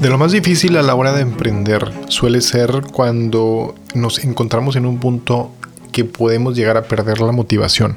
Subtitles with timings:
[0.00, 4.84] De lo más difícil a la hora de emprender suele ser cuando nos encontramos en
[4.84, 5.50] un punto
[5.90, 7.96] que podemos llegar a perder la motivación.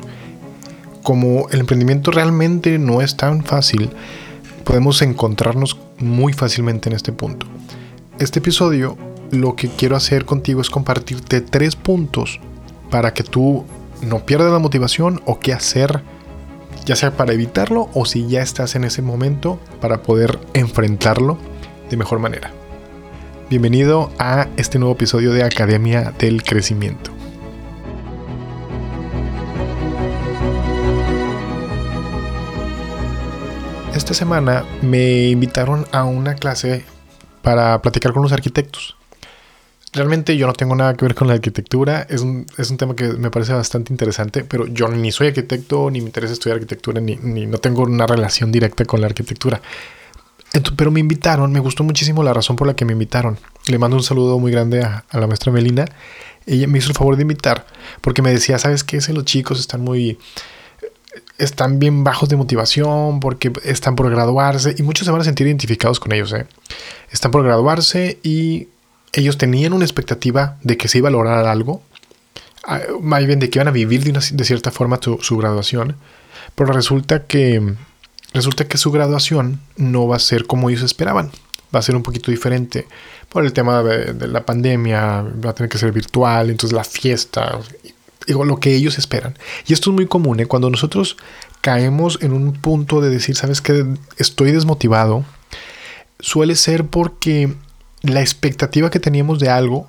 [1.04, 3.90] Como el emprendimiento realmente no es tan fácil,
[4.64, 7.46] podemos encontrarnos muy fácilmente en este punto.
[8.18, 8.98] Este episodio
[9.32, 12.40] lo que quiero hacer contigo es compartirte tres puntos
[12.90, 13.66] para que tú
[14.02, 16.02] no pierdas la motivación o qué hacer,
[16.86, 21.38] ya sea para evitarlo o si ya estás en ese momento para poder enfrentarlo
[21.90, 22.52] de mejor manera.
[23.50, 27.12] Bienvenido a este nuevo episodio de Academia del Crecimiento.
[33.96, 36.86] Esta semana me invitaron a una clase
[37.42, 38.96] para platicar con los arquitectos.
[39.92, 42.46] Realmente yo no tengo nada que ver con la arquitectura, es un,
[42.78, 46.58] tema que me parece bastante interesante, pero yo ni soy arquitecto, ni me interesa estudiar
[46.58, 49.60] arquitectura, ni, ni no tengo una relación directa con la arquitectura
[50.76, 53.38] pero me invitaron, me gustó muchísimo la razón por la que me invitaron.
[53.68, 55.86] Le mando un saludo muy grande a, la maestra Melina.
[56.46, 57.68] Ella me hizo el favor de invitar
[58.02, 59.02] porque me decía, ¿sabes qué?
[59.02, 60.18] Si los chicos están muy...
[61.38, 65.48] Están bien bajos de motivación porque están por graduarse y muchos se van a sentir
[65.48, 66.34] identificados con ellos.
[66.34, 66.48] ¿eh?
[67.12, 68.68] Están por graduarse y
[69.14, 71.82] ellos tenían una expectativa de que se iba a lograr algo,
[73.02, 75.96] más bien de que iban a vivir de, de cierta forma su graduación,
[76.56, 77.76] pero resulta que
[78.34, 81.32] resulta que su graduación no va a ser como ellos esperaban.
[81.74, 82.88] Va a ser un poquito diferente
[83.30, 87.60] por el tema de, la pandemia, va a tener que ser virtual, entonces la fiesta,
[88.26, 89.38] digo, lo que ellos esperan.
[89.68, 90.48] Y esto es muy común, ¿eh?
[90.48, 91.16] cuando nosotros
[91.62, 93.86] caemos en un punto de decir, sabes que
[94.18, 95.26] estoy desmotivado,
[96.20, 97.54] suele ser porque
[98.02, 99.88] la expectativa que teníamos de algo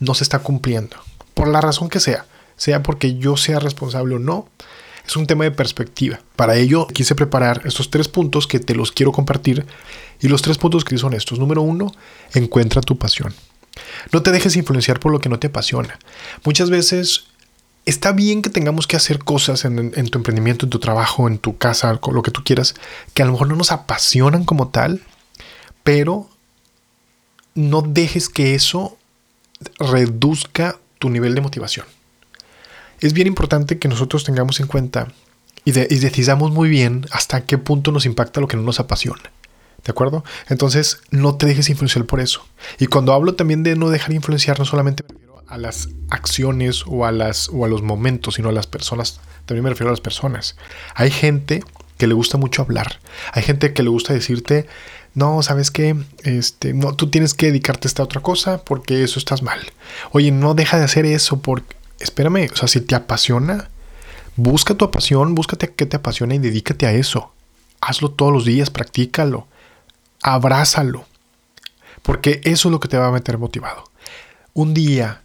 [0.00, 0.96] no se está cumpliendo,
[1.34, 2.24] por la razón que sea,
[2.56, 4.48] sea porque yo sea responsable o no,
[5.08, 6.20] es un tema de perspectiva.
[6.36, 9.66] Para ello quise preparar estos tres puntos que te los quiero compartir.
[10.20, 11.38] Y los tres puntos que son estos.
[11.38, 11.92] Número uno,
[12.34, 13.34] encuentra tu pasión.
[14.12, 15.98] No te dejes influenciar por lo que no te apasiona.
[16.44, 17.24] Muchas veces
[17.86, 21.56] está bien que tengamos que hacer cosas en, tu emprendimiento, en tu trabajo, en tu
[21.56, 22.74] casa, lo que tú quieras,
[23.14, 25.00] que a lo mejor no nos apasionan como tal,
[25.84, 26.28] pero
[27.54, 28.98] no dejes que eso
[29.78, 31.86] reduzca tu nivel de motivación
[33.00, 35.08] es bien importante que nosotros tengamos en cuenta
[35.64, 39.32] y, decidamos muy bien hasta qué punto nos impacta lo que no nos apasiona.
[39.84, 40.24] ¿De acuerdo?
[40.48, 42.46] Entonces, no te dejes influenciar por eso.
[42.78, 46.84] Y cuando hablo también de no dejar influenciar, no solamente me refiero a las acciones
[46.86, 49.20] o a, las, o a los momentos, sino a las personas.
[49.46, 50.56] También me refiero a las personas.
[50.94, 51.62] Hay gente
[51.98, 53.00] que le gusta mucho hablar.
[53.32, 54.66] Hay gente que le gusta decirte,
[55.14, 55.96] no, ¿sabes qué?
[56.22, 59.60] Este, no, tú tienes que dedicarte a esta otra cosa porque eso estás mal.
[60.12, 63.68] Oye, no deja de hacer eso porque espérame, o sea, si te apasiona,
[64.36, 67.32] busca tu pasión, búscate qué te apasiona y dedícate a eso.
[67.80, 69.46] Hazlo todos los días, practícalo,
[70.22, 71.06] abrázalo,
[72.02, 73.84] porque eso es lo que te va a meter motivado.
[74.52, 75.22] Un día,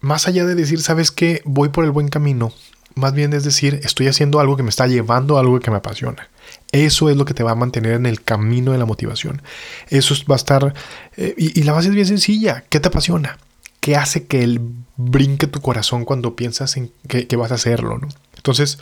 [0.00, 1.42] más allá de decir, ¿sabes qué?
[1.44, 2.52] Voy por el buen camino,
[2.94, 5.76] más bien es decir, estoy haciendo algo que me está llevando a algo que me
[5.76, 6.28] apasiona.
[6.72, 9.42] Eso es lo que te va a mantener en el camino de la motivación.
[9.88, 10.74] Eso va a estar...
[11.16, 12.64] Eh, y, y, la base es bien sencilla.
[12.68, 13.38] ¿Qué te apasiona?
[13.88, 14.60] ¿Qué hace que él
[14.98, 17.96] brinque tu corazón cuando piensas en que, vas a hacerlo?
[17.96, 18.08] ¿no?
[18.36, 18.78] Entonces,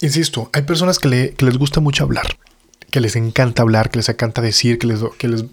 [0.00, 2.36] insisto, hay personas que, les gusta mucho hablar,
[2.90, 5.04] que les encanta hablar, que les encanta decir, que, les,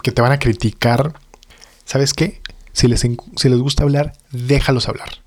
[0.01, 1.13] que, te van a criticar.
[1.85, 2.41] ¿Sabes qué?
[2.73, 5.21] Si les, si les gusta hablar, déjalos hablar.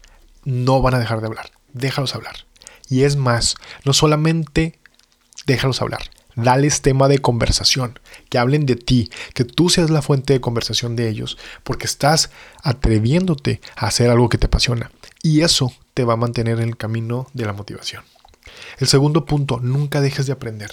[0.45, 1.53] No van a dejar de hablar.
[1.73, 2.39] Déjalos hablar.
[2.89, 4.81] Y es más, no solamente
[5.47, 6.11] déjalos hablar,
[6.43, 10.97] Dales tema de conversación, que hablen de ti, que tú seas la fuente de conversación
[10.97, 12.31] de ellos, porque estás
[12.63, 14.91] atreviéndote a hacer algo que te apasiona.
[15.23, 18.05] Y eso te va a mantener en el camino de la motivación.
[18.79, 20.71] El segundo punto, nunca dejes de aprender.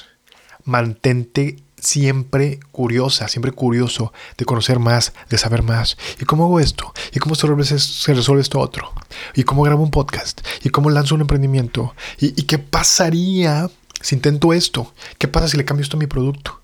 [0.63, 5.97] Mantente siempre curiosa, siempre curioso de conocer más, de saber más.
[6.19, 6.93] ¿Y cómo hago esto?
[7.13, 8.93] ¿Y cómo se resuelve, esto otro?
[9.35, 10.41] ¿Y cómo grabo un podcast?
[10.63, 11.93] ¿Y cómo lanzo un emprendimiento?
[12.19, 13.69] ¿Y, y qué pasaría
[14.01, 16.61] si intento esto, ¿qué pasa si le cambio esto a mi producto?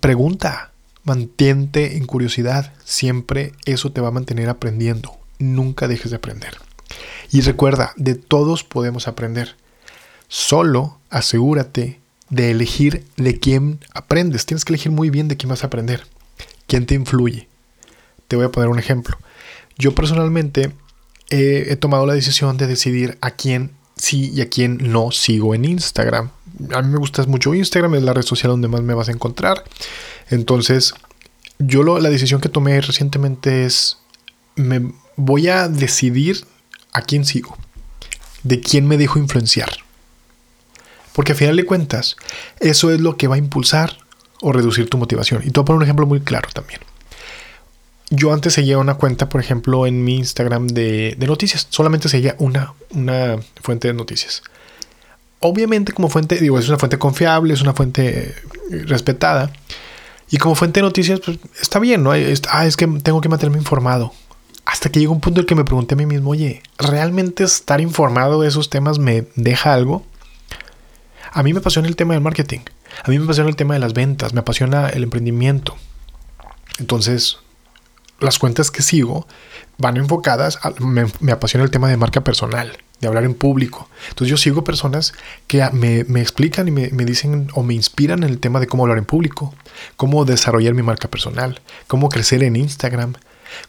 [0.00, 0.72] Pregunta,
[1.02, 2.72] mantente en curiosidad.
[2.84, 5.16] Siempre eso te va a mantener aprendiendo.
[5.38, 6.58] Nunca dejes de aprender.
[7.30, 9.56] Y recuerda, de todos podemos aprender.
[10.28, 14.46] Solo asegúrate de elegir de quién aprendes.
[14.46, 16.06] Tienes que elegir muy bien de quién vas a aprender.
[16.66, 17.48] ¿Quién te influye?
[18.28, 19.18] Te voy a poner un ejemplo.
[19.76, 20.72] Yo personalmente
[21.30, 25.64] he tomado la decisión de decidir a quién sí y a quién no sigo en
[25.64, 26.30] Instagram
[26.72, 29.12] a mí me gusta mucho Instagram, es la red social donde más me vas a
[29.12, 29.64] encontrar.
[30.30, 30.94] Entonces,
[31.58, 33.98] yo la decisión que tomé recientemente es,
[34.56, 36.44] me voy a decidir
[36.92, 37.56] a quién sigo,
[38.42, 39.70] de quién me dejo influenciar.
[41.12, 42.16] Porque a final de cuentas,
[42.60, 43.98] eso es lo que va a impulsar
[44.40, 45.42] o reducir tu motivación.
[45.44, 46.80] Y te voy a poner un ejemplo muy claro también.
[48.10, 51.66] Yo antes seguía una cuenta, por ejemplo, en mi Instagram de, noticias.
[51.70, 54.42] Solamente seguía una, una fuente de noticias.
[55.46, 58.34] Obviamente como fuente, digo, es una fuente confiable, es una fuente
[58.70, 59.52] eh, respetada.
[60.30, 62.12] Y como fuente de noticias, pues está bien, ¿no?
[62.12, 64.14] ah, es que tengo que mantenerme informado.
[64.64, 67.44] Hasta que llegó un punto en el que me pregunté a mí mismo, oye, ¿realmente
[67.44, 70.06] estar informado de esos temas me deja algo?
[71.30, 72.60] A mí me apasiona el tema del marketing.
[73.02, 74.32] A mí me apasiona el tema de las ventas.
[74.32, 75.76] Me apasiona el emprendimiento.
[76.78, 77.36] Entonces,
[78.18, 79.26] las cuentas que sigo
[79.76, 83.88] van enfocadas, me, apasiona el tema de marca personal, de hablar en público.
[84.08, 85.12] Entonces yo sigo personas
[85.46, 88.98] que me, explican y me, dicen o me inspiran en el tema de cómo hablar
[88.98, 89.54] en público,
[89.96, 93.14] cómo desarrollar mi marca personal, cómo crecer en Instagram,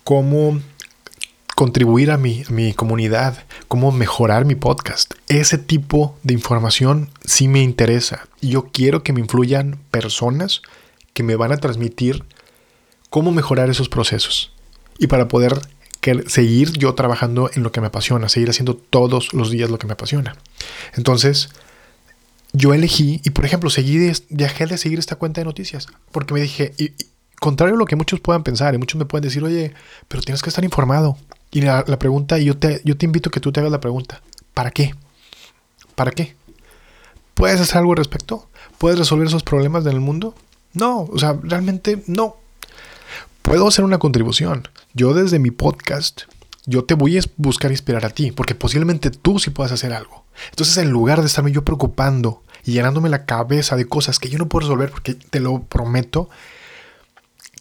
[0.04, 0.60] cómo
[1.56, 5.14] contribuir a mi, mi comunidad, cómo mejorar mi podcast.
[5.28, 8.28] Ese tipo de información sí me interesa.
[8.42, 10.62] Y yo quiero que me influyan personas
[11.14, 12.24] que me van a transmitir
[13.10, 14.52] cómo mejorar esos procesos.
[15.00, 15.60] Y para poder
[16.28, 19.88] seguir yo trabajando en lo que me apasiona, seguir haciendo todos los días lo que
[19.88, 20.36] me apasiona.
[20.94, 21.50] Entonces,
[22.54, 23.98] yo elegí, y por ejemplo, seguí
[24.30, 26.92] dejé de seguir esta cuenta de noticias, porque me dije, y,
[27.40, 29.74] contrario a lo que muchos puedan pensar, y muchos me pueden decir, oye,
[30.08, 31.18] pero tienes que estar informado.
[31.52, 33.80] Y la, pregunta, y yo te, yo te invito a que tú te hagas la
[33.80, 34.22] pregunta,
[34.54, 34.94] ¿para qué?
[35.96, 36.36] ¿Para qué?
[37.34, 38.50] ¿Puedes hacer algo al respecto?
[38.78, 40.36] ¿Puedes resolver esos problemas del mundo?
[40.74, 42.38] No, o sea, realmente no
[43.46, 44.68] puedo hacer una contribución.
[44.96, 46.24] Yo desde mi podcast,
[46.66, 50.26] yo te voy a buscar inspirar a ti, porque posiblemente tú sí puedas hacer algo.
[50.50, 54.40] Entonces, en lugar de estarme yo preocupando y llenándome la cabeza de cosas que yo
[54.40, 56.28] no puedo resolver, porque te lo prometo,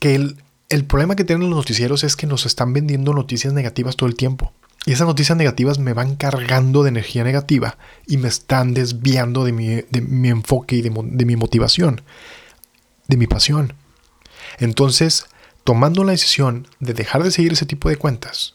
[0.00, 0.38] que el,
[0.70, 4.16] el problema que tienen los noticieros es que nos están vendiendo noticias negativas todo el
[4.16, 4.54] tiempo.
[4.86, 7.76] Y esas noticias negativas me van cargando de energía negativa
[8.06, 12.00] y me están desviando de mi, de mi enfoque y de, de mi motivación,
[13.06, 13.74] de mi pasión.
[14.58, 15.26] Entonces,
[15.64, 18.54] tomando la decisión de dejar de seguir ese tipo de cuentas,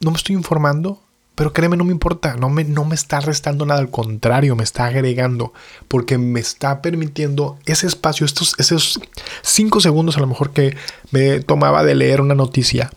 [0.00, 1.00] no me estoy informando,
[1.34, 4.64] pero créeme, no me importa, no me, no me está restando nada, al contrario, me
[4.64, 5.54] está agregando,
[5.88, 9.00] porque me está permitiendo ese espacio, estos, esos
[9.42, 10.76] cinco segundos a lo mejor que
[11.12, 12.90] me tomaba de leer una noticia.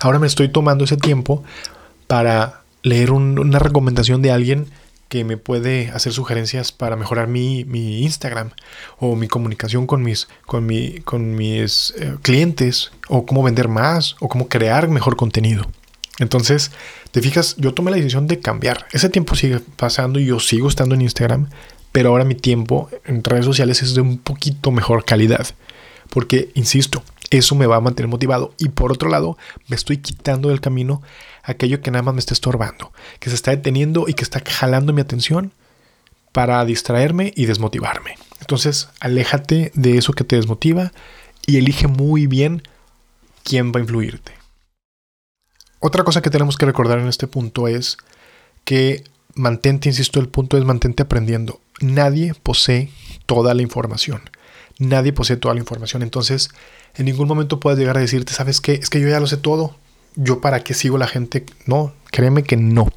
[0.00, 1.42] Ahora me estoy tomando ese tiempo
[2.06, 4.68] para leer una recomendación de alguien
[5.08, 7.60] que me puede hacer sugerencias para mejorar mi,
[8.02, 8.50] Instagram
[8.98, 14.16] o mi comunicación con mis, con mi, con mis eh, clientes o cómo vender más
[14.20, 15.66] o cómo crear mejor contenido.
[16.18, 16.72] Entonces,
[17.10, 18.86] te fijas, yo tomé la decisión de cambiar.
[18.92, 21.48] Ese tiempo sigue pasando y yo sigo estando en Instagram,
[21.92, 25.46] pero ahora mi tiempo en redes sociales es de un poquito mejor calidad.
[26.10, 28.54] Porque, insisto, eso me va a mantener motivado.
[28.58, 29.36] Y por otro lado,
[29.68, 31.02] me estoy quitando del camino
[31.42, 34.92] aquello que nada más me está estorbando, que se está deteniendo y que está jalando
[34.92, 35.52] mi atención
[36.32, 38.16] para distraerme y desmotivarme.
[38.40, 40.92] Entonces, aléjate de eso que te desmotiva
[41.46, 42.62] y elige muy bien
[43.42, 44.32] quién va a influirte.
[45.80, 47.98] Otra cosa que tenemos que recordar en este punto es
[48.64, 49.04] que
[49.34, 51.60] mantente, insisto, el punto es mantente aprendiendo.
[51.80, 52.90] Nadie posee
[53.26, 54.22] toda la información.
[54.78, 56.02] Nadie posee toda la información.
[56.02, 56.50] Entonces,
[56.94, 58.74] en ningún momento puedes llegar a decirte, ¿sabes qué?
[58.74, 59.76] Es que yo ya lo sé todo
[60.18, 61.46] yo para qué sigo la gente.
[61.66, 62.92] No, créeme que no.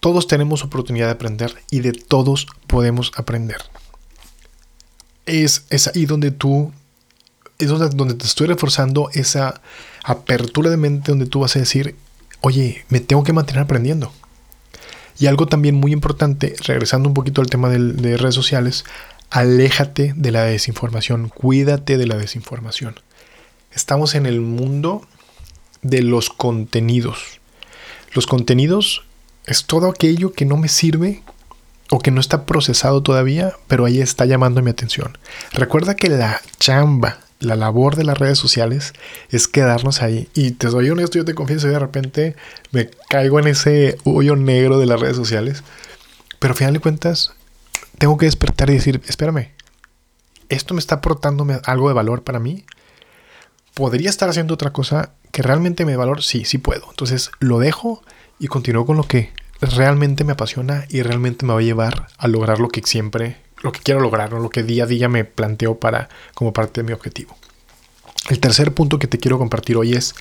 [0.00, 3.58] Todos tenemos oportunidad de aprender y de todos podemos aprender.
[5.26, 6.72] Es, es ahí donde tú,
[7.58, 9.60] es donde, donde te estoy reforzando esa
[10.04, 11.96] apertura de mente donde tú vas a decir,
[12.40, 14.12] oye, me tengo que mantener aprendiendo.
[15.18, 18.84] Y algo también muy importante, regresando un poquito al tema de redes sociales,
[19.30, 22.96] aléjate de la desinformación, cuídate de la desinformación.
[23.72, 25.06] Estamos en el mundo
[25.82, 27.40] de los contenidos.
[28.12, 29.04] Los contenidos
[29.44, 31.22] es todo aquello que no me sirve
[31.90, 35.18] o que no está procesado todavía, pero ahí está llamando mi atención.
[35.52, 38.92] Recuerda que la chamba, la labor de las redes sociales
[39.30, 40.28] es quedarnos ahí.
[40.34, 42.34] Y te soy honesto, yo te confieso, de repente
[42.72, 45.62] me caigo en ese hoyo negro de las redes sociales.
[46.38, 47.35] Pero al final de cuentas,
[47.98, 49.52] tengo que despertar y decir, espérame,
[50.48, 52.64] ¿esto me está aportando algo de valor para mí?
[53.74, 56.86] ¿Podría estar haciendo otra cosa que realmente me dé valor, sí, sí puedo.
[56.88, 58.02] Entonces lo dejo
[58.38, 62.26] y continúo con lo que realmente me apasiona y realmente me va a llevar a
[62.26, 65.78] lograr lo que siempre, lo que quiero lograr, lo que día a día me planteo
[65.78, 67.36] para como parte de mi objetivo.
[68.30, 70.14] El tercer punto que te quiero compartir hoy es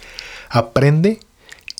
[0.49, 1.21] aprende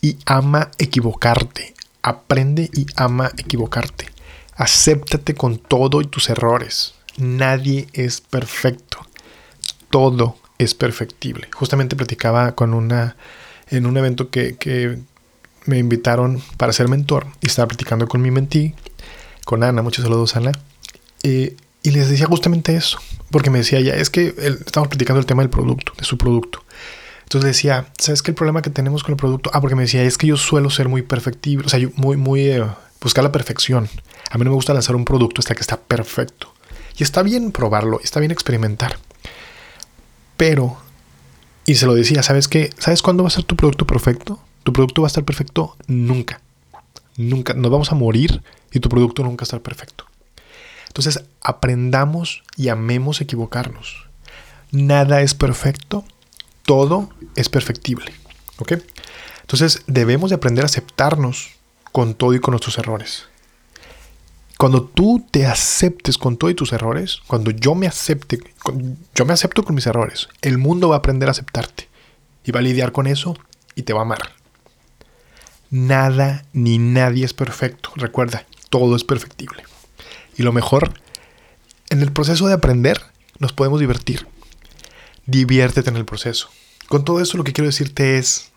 [0.02, 1.74] y ama equivocarte.
[2.04, 4.15] Aprende y ama equivocarte.
[4.56, 6.96] Acéptate con todo y tus errores.
[7.18, 9.00] Nadie es perfecto.
[9.90, 11.48] Todo es perfectible.
[11.54, 13.16] Justamente platicaba con una,
[13.70, 15.00] en un evento que,
[15.66, 18.76] me invitaron para ser mentor y estaba platicando con mi mentí,
[19.46, 20.52] con Ana, muchos saludos Ana,
[21.24, 23.00] eh, Y les decía justamente eso,
[23.32, 26.64] porque me decía, ya, es que estamos platicando el tema del producto, de su producto.
[27.24, 29.50] Entonces decía, ¿sabes qué el problema que tenemos con el producto?
[29.54, 32.18] Ah, porque me decía, es que yo suelo ser muy perfectible, o sea, yo muy,
[32.18, 32.64] muy, eh,
[33.06, 33.88] buscar la perfección.
[34.32, 36.52] A mí no me gusta lanzar un producto hasta que está perfecto.
[36.98, 38.98] Y está bien probarlo, está bien experimentar.
[40.38, 40.78] Pero,
[41.68, 42.72] y se lo decía, ¿sabes qué?
[42.80, 44.40] ¿Sabes cuándo va a ser tu producto perfecto?
[44.64, 46.42] Tu producto va a estar perfecto nunca.
[47.16, 47.54] Nunca.
[47.54, 50.06] Nos vamos a morir y tu producto nunca va a estar perfecto.
[50.88, 54.08] Entonces, aprendamos y amemos equivocarnos.
[54.72, 56.06] Nada es perfecto,
[56.64, 58.12] todo es perfectible.
[58.58, 58.74] ¿Ok?
[59.42, 61.52] Entonces, debemos de aprender a aceptarnos
[61.96, 63.24] con todo y con nuestros errores.
[64.58, 68.38] Cuando tú te aceptes con todo y tus errores, cuando yo me acepte,
[69.16, 71.88] yo me acepto con mis errores, el mundo va a aprender a aceptarte
[72.44, 73.38] y va a lidiar con eso
[73.76, 74.34] y te va a amar.
[75.70, 77.92] Nada ni nadie es perfecto.
[77.96, 79.64] Recuerda, todo es perfectible.
[80.36, 81.00] Y lo mejor,
[81.90, 83.00] en el proceso de aprender,
[83.40, 84.28] nos podemos divertir.
[85.28, 86.50] Diviértete en el proceso.
[86.90, 88.52] Con todo eso lo que quiero decirte es,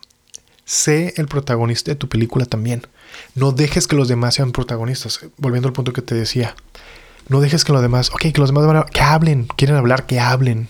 [0.65, 2.83] sé el protagonista de tu película también.
[3.35, 5.21] No dejes que los demás sean protagonistas.
[5.37, 6.55] Volviendo al punto que te decía.
[7.29, 10.07] No dejes que los demás, ok, que los demás van a, que hablen, quieren hablar,
[10.07, 10.69] que hablen.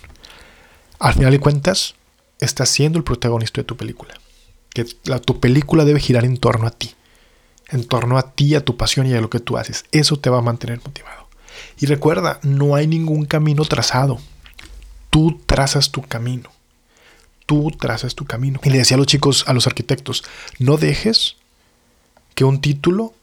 [0.98, 1.94] Al final de cuentas,
[2.40, 4.14] estás siendo el protagonista de tu película.
[4.70, 6.94] Que tu película debe girar en torno a ti.
[7.68, 9.84] En torno a ti, a tu pasión y a lo que tú haces.
[9.92, 11.28] Eso te va a mantener motivado.
[11.78, 14.18] Y recuerda, no hay ningún camino trazado.
[15.10, 16.50] Tú trazas tu camino.
[17.46, 18.60] Tú trazas tu camino.
[18.62, 20.24] Y le decía a los chicos, a los arquitectos,
[20.58, 21.37] no dejes
[22.38, 23.14] que un título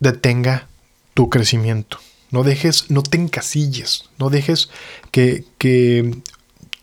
[0.00, 0.66] detenga
[1.14, 1.98] tu crecimiento.
[2.32, 4.68] No dejes, no te encasilles, no dejes
[5.12, 5.44] que,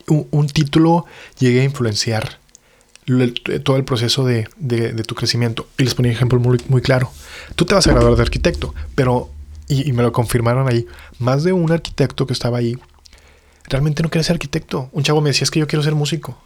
[0.08, 1.06] un, título
[1.38, 2.40] llegue a influenciar
[3.66, 4.48] todo el proceso de,
[5.06, 5.68] tu crecimiento.
[5.78, 7.12] Y les ponía un ejemplo muy, muy, claro.
[7.56, 9.30] Tú te vas a graduar de arquitecto, pero,
[9.68, 10.88] y, y, me lo confirmaron ahí,
[11.18, 12.78] más de un arquitecto que estaba ahí,
[13.66, 14.88] realmente no quería ser arquitecto.
[14.94, 16.42] Un chavo me decía, es que yo quiero ser músico.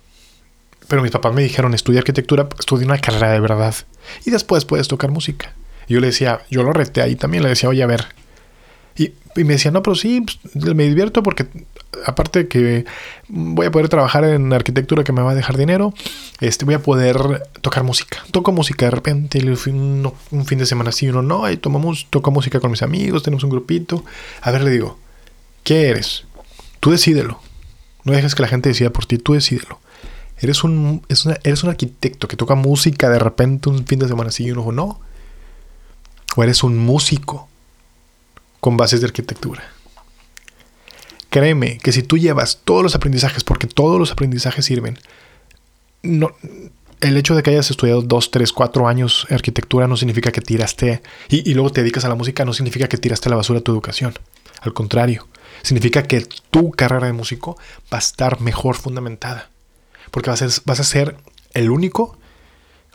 [0.88, 3.76] Pero mis papás me dijeron, estudia arquitectura, estudia una carrera de verdad.
[4.26, 5.54] Y después puedes tocar música.
[5.88, 8.06] Y yo le decía, yo lo reté ahí también, le decía, oye, a ver.
[8.96, 11.48] Y, me decía, no, pero sí, pues, me divierto porque
[12.06, 12.86] aparte de que
[13.28, 15.94] voy a poder trabajar en arquitectura que me va a dejar dinero,
[16.40, 18.24] este, voy a poder tocar música.
[18.32, 22.60] Toco música de repente, un, fin de semana sí, uno no, ahí tomamos, toco música
[22.60, 24.04] con mis amigos, tenemos un grupito.
[24.42, 25.00] A ver, le digo,
[25.64, 26.26] ¿qué eres?
[26.80, 27.40] Tú decídelo.
[28.04, 29.80] No dejes que la gente decida por ti, tú decídelo.
[30.38, 34.46] Eres un, eres un arquitecto que toca música de repente un fin de semana así
[34.46, 35.00] y uno no.
[36.36, 37.48] O eres un músico
[38.60, 39.64] con bases de arquitectura.
[41.30, 45.00] Créeme que si tú llevas todos los aprendizajes, porque todos los aprendizajes sirven,
[46.02, 46.32] no,
[47.02, 51.02] el hecho de que hayas estudiado dos, tres, cuatro años arquitectura no significa que tiraste
[51.30, 53.62] y, y, luego te dedicas a la música, no significa que tiraste a la basura
[53.62, 54.14] tu educación.
[54.62, 55.28] Al contrario,
[55.62, 57.58] significa que tu carrera de músico
[57.92, 59.53] va a estar mejor fundamentada
[60.12, 61.18] porque vas a, ser,
[61.54, 62.18] el único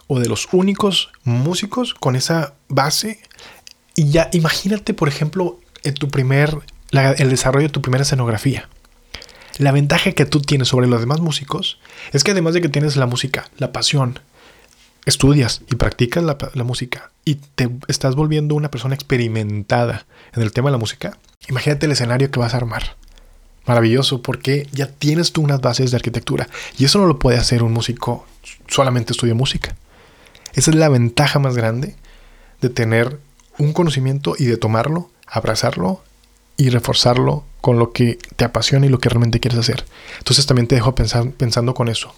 [0.07, 3.21] o de los únicos músicos con esa base.
[3.95, 5.61] Y ya imagínate, por ejemplo,
[5.93, 6.59] tu primer,
[6.93, 8.69] el desarrollo de tu primera escenografía.
[9.59, 11.79] La ventaja que tú tienes sobre los demás músicos
[12.12, 14.21] es que además de que tienes la música, la pasión,
[15.05, 20.69] estudias y practicas la, música y te estás volviendo una persona experimentada en el tema
[20.69, 22.97] de la música, imagínate el escenario que vas a armar
[23.68, 26.48] maravilloso porque ya tienes tú unas bases de arquitectura
[26.78, 28.26] y eso no lo puede hacer un músico
[28.66, 29.76] solamente estudia música.
[30.54, 31.94] Esa es la ventaja más grande
[32.60, 33.18] de tener
[33.58, 36.02] un conocimiento y de tomarlo, abrazarlo
[36.56, 39.84] y reforzarlo con lo que te apasiona y lo que realmente quieres hacer.
[40.18, 42.14] Entonces también te dejo pensar, pensando con eso.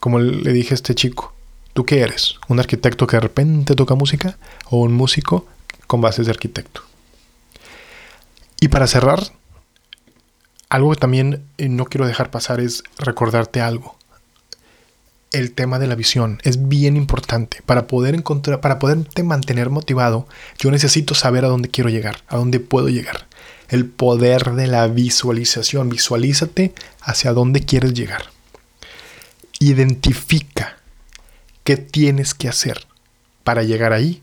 [0.00, 1.34] Como le dije a este chico,
[1.72, 2.36] ¿tú qué eres?
[2.48, 5.46] ¿Un arquitecto que de repente toca música o un músico
[5.86, 6.82] con bases de arquitecto?
[8.60, 9.32] Y para cerrar,
[10.68, 13.96] algo que también eh, no quiero dejar pasar es recordarte algo.
[15.30, 17.60] El tema de la visión es bien importante.
[17.66, 20.28] Para poder encontrar, para poderte mantener motivado,
[20.58, 23.26] yo necesito saber a dónde quiero llegar, a dónde puedo llegar.
[23.68, 25.88] El poder de la visualización.
[25.88, 28.26] Visualízate hacia dónde quieres llegar.
[29.58, 30.76] Identifica
[31.64, 32.86] qué tienes que hacer
[33.42, 34.22] para llegar ahí.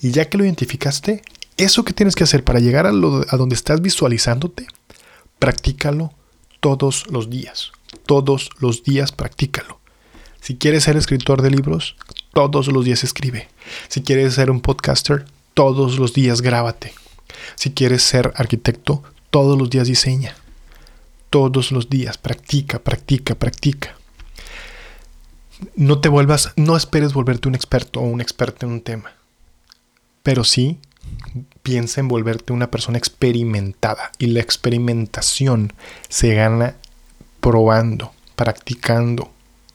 [0.00, 1.22] Y ya que lo identificaste,
[1.56, 4.66] eso que tienes que hacer para llegar a, a donde estás visualizándote,
[5.42, 6.12] practícalo
[6.60, 7.72] todos los días.
[8.06, 9.80] Todos los días practícalo.
[10.40, 11.96] Si quieres ser escritor de libros,
[12.32, 13.48] todos los días escribe.
[13.88, 16.94] Si quieres ser un podcaster, todos los días grábate.
[17.56, 20.36] Si quieres ser arquitecto, todos los días diseña.
[21.28, 23.96] Todos los días practica, practica, practica.
[25.74, 29.10] No te vuelvas, no esperes volverte un experto o un experto en un tema.
[30.22, 30.78] Pero sí,
[31.62, 34.12] piensa en volverte una persona experimentada.
[34.18, 35.72] Y la experimentación
[36.08, 36.76] se gana
[37.40, 39.30] probando, practicando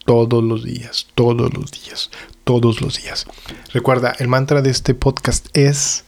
[0.05, 2.09] todos los días, todos los días,
[2.43, 3.25] todos los días.
[3.73, 6.05] Recuerda, el mantra de este podcast es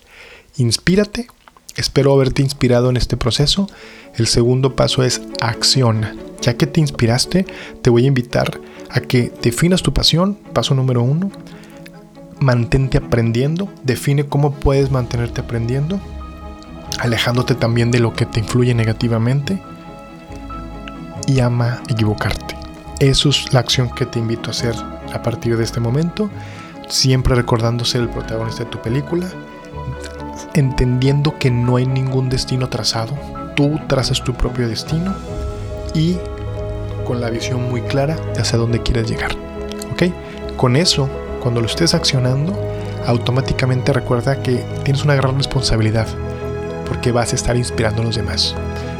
[0.57, 1.27] inspírate.
[1.75, 3.69] Espero haberte inspirado en este proceso.
[4.15, 6.15] El segundo paso es acciona.
[6.41, 7.45] Ya que te inspiraste,
[7.81, 8.59] te voy a invitar
[8.89, 10.35] a que definas tu pasión.
[10.53, 11.31] Paso número uno
[12.39, 15.99] mantente aprendiendo, define cómo puedes mantenerte aprendiendo,
[16.99, 19.61] alejándote también de lo que te influye negativamente
[21.27, 22.55] y ama equivocarte.
[22.99, 24.75] Eso es la acción que te invito a hacer
[25.13, 26.29] a partir de este momento,
[26.87, 29.27] siempre recordando ser el protagonista de tu película,
[30.53, 33.17] entendiendo que no hay ningún destino trazado,
[33.55, 35.15] tú trazas tu propio destino
[35.93, 36.17] y
[37.05, 39.31] con la visión muy clara de hacia dónde quieres llegar.
[39.91, 40.13] ¿Ok?
[40.57, 42.57] Con eso cuando lo estés accionando,
[43.05, 46.07] automáticamente recuerda que tienes una gran responsabilidad
[46.89, 48.55] porque vas a estar inspirando a los demás.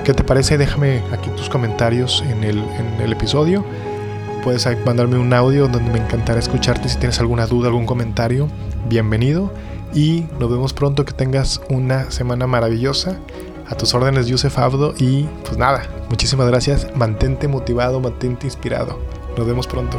[0.06, 0.58] ¿Qué te parece?
[0.58, 3.66] Déjame aquí tus comentarios en el, episodio.
[4.44, 6.88] Puedes mandarme un audio donde me encantará escucharte.
[6.88, 8.48] Si tienes alguna duda, algún comentario,
[8.88, 9.52] bienvenido.
[9.94, 11.04] Y nos vemos pronto.
[11.04, 13.18] Que tengas una semana maravillosa.
[13.68, 14.94] A tus órdenes, Yusef Abdo.
[14.98, 16.88] Y pues nada, muchísimas gracias.
[16.96, 19.00] Mantente motivado, mantente inspirado.
[19.38, 19.98] Nos vemos pronto.